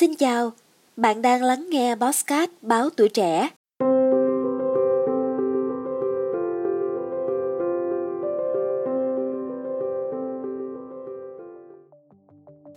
[0.00, 0.52] Xin chào,
[0.96, 3.48] bạn đang lắng nghe Bosscat báo tuổi trẻ.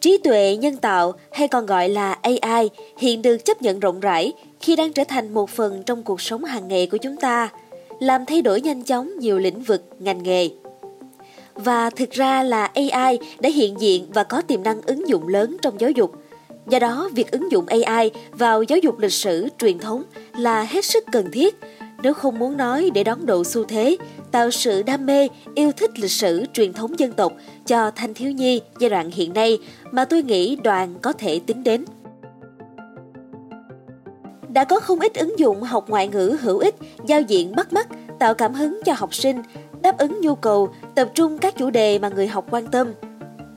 [0.00, 4.32] Trí tuệ nhân tạo hay còn gọi là AI hiện được chấp nhận rộng rãi
[4.60, 7.48] khi đang trở thành một phần trong cuộc sống hàng ngày của chúng ta,
[8.00, 10.48] làm thay đổi nhanh chóng nhiều lĩnh vực, ngành nghề.
[11.54, 15.56] Và thực ra là AI đã hiện diện và có tiềm năng ứng dụng lớn
[15.62, 16.12] trong giáo dục.
[16.70, 20.02] Do đó, việc ứng dụng AI vào giáo dục lịch sử truyền thống
[20.36, 21.56] là hết sức cần thiết
[22.02, 23.96] nếu không muốn nói để đón độ xu thế,
[24.30, 27.32] tạo sự đam mê, yêu thích lịch sử truyền thống dân tộc
[27.66, 29.58] cho thanh thiếu nhi giai đoạn hiện nay
[29.90, 31.84] mà tôi nghĩ đoàn có thể tính đến.
[34.48, 36.74] Đã có không ít ứng dụng học ngoại ngữ hữu ích,
[37.06, 39.42] giao diện bắt mắt, tạo cảm hứng cho học sinh,
[39.82, 42.92] đáp ứng nhu cầu, tập trung các chủ đề mà người học quan tâm.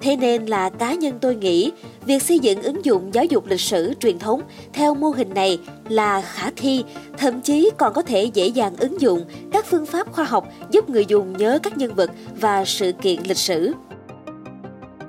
[0.03, 1.71] Thế nên là cá nhân tôi nghĩ
[2.05, 4.41] việc xây dựng ứng dụng giáo dục lịch sử truyền thống
[4.73, 6.83] theo mô hình này là khả thi,
[7.17, 10.89] thậm chí còn có thể dễ dàng ứng dụng các phương pháp khoa học giúp
[10.89, 13.73] người dùng nhớ các nhân vật và sự kiện lịch sử.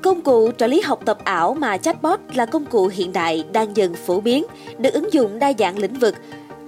[0.03, 3.77] Công cụ trợ lý học tập ảo mà chatbot là công cụ hiện đại đang
[3.77, 4.45] dần phổ biến,
[4.79, 6.15] được ứng dụng đa dạng lĩnh vực,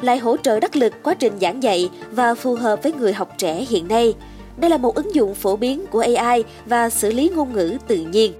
[0.02, 3.34] lại hỗ trợ đắc lực quá trình giảng dạy và phù hợp với người học
[3.38, 4.14] trẻ hiện nay.
[4.56, 7.96] Đây là một ứng dụng phổ biến của AI và xử lý ngôn ngữ tự
[7.96, 8.32] nhiên.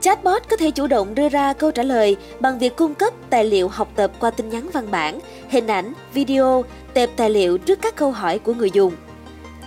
[0.00, 3.44] Chatbot có thể chủ động đưa ra câu trả lời bằng việc cung cấp tài
[3.44, 7.78] liệu học tập qua tin nhắn văn bản, hình ảnh, video, tệp tài liệu trước
[7.82, 8.92] các câu hỏi của người dùng.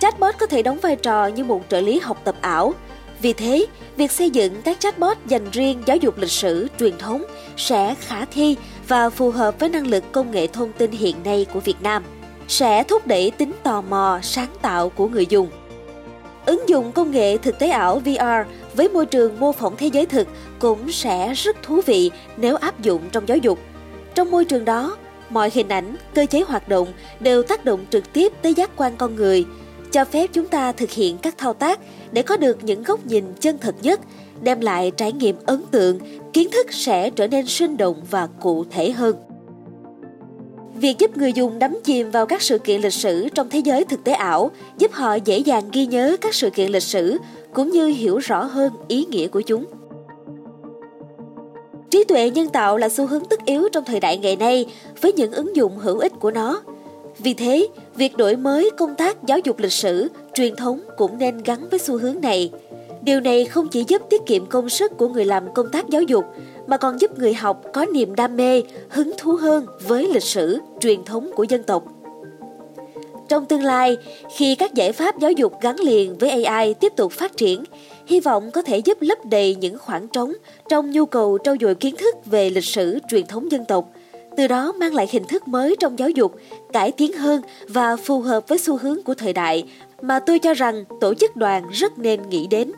[0.00, 2.74] Chatbot có thể đóng vai trò như một trợ lý học tập ảo.
[3.22, 7.22] Vì thế, việc xây dựng các chatbot dành riêng giáo dục lịch sử truyền thống
[7.56, 8.56] sẽ khả thi
[8.88, 12.02] và phù hợp với năng lực công nghệ thông tin hiện nay của Việt Nam,
[12.50, 15.48] sẽ thúc đẩy tính tò mò, sáng tạo của người dùng.
[16.46, 20.06] Ứng dụng công nghệ thực tế ảo VR với môi trường mô phỏng thế giới
[20.06, 23.58] thực cũng sẽ rất thú vị nếu áp dụng trong giáo dục.
[24.14, 24.96] Trong môi trường đó,
[25.30, 26.88] mọi hình ảnh, cơ chế hoạt động
[27.20, 29.44] đều tác động trực tiếp tới giác quan con người,
[29.92, 31.80] cho phép chúng ta thực hiện các thao tác
[32.12, 34.00] để có được những góc nhìn chân thật nhất,
[34.40, 35.98] đem lại trải nghiệm ấn tượng,
[36.32, 39.29] kiến thức sẽ trở nên sinh động và cụ thể hơn.
[40.80, 43.84] Việc giúp người dùng đắm chìm vào các sự kiện lịch sử trong thế giới
[43.84, 47.18] thực tế ảo giúp họ dễ dàng ghi nhớ các sự kiện lịch sử
[47.54, 49.64] cũng như hiểu rõ hơn ý nghĩa của chúng.
[51.90, 54.66] Trí tuệ nhân tạo là xu hướng tất yếu trong thời đại ngày nay
[55.00, 56.62] với những ứng dụng hữu ích của nó.
[57.18, 61.42] Vì thế, việc đổi mới công tác giáo dục lịch sử, truyền thống cũng nên
[61.42, 62.50] gắn với xu hướng này.
[63.02, 66.02] Điều này không chỉ giúp tiết kiệm công sức của người làm công tác giáo
[66.02, 66.24] dục
[66.70, 70.58] mà còn giúp người học có niềm đam mê, hứng thú hơn với lịch sử,
[70.80, 71.84] truyền thống của dân tộc.
[73.28, 73.96] Trong tương lai,
[74.36, 77.64] khi các giải pháp giáo dục gắn liền với AI tiếp tục phát triển,
[78.06, 80.32] hy vọng có thể giúp lấp đầy những khoảng trống
[80.68, 83.90] trong nhu cầu trau dồi kiến thức về lịch sử truyền thống dân tộc,
[84.36, 86.34] từ đó mang lại hình thức mới trong giáo dục,
[86.72, 89.64] cải tiến hơn và phù hợp với xu hướng của thời đại
[90.02, 92.72] mà tôi cho rằng tổ chức đoàn rất nên nghĩ đến.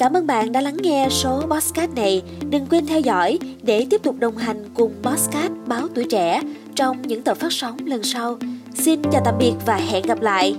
[0.00, 2.22] Cảm ơn bạn đã lắng nghe số Bosscat này.
[2.50, 6.42] Đừng quên theo dõi để tiếp tục đồng hành cùng Bosscat báo tuổi trẻ
[6.74, 8.38] trong những tập phát sóng lần sau.
[8.74, 10.56] Xin chào tạm biệt và hẹn gặp lại.